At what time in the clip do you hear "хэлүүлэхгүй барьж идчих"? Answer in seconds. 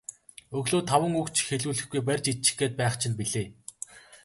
1.47-2.55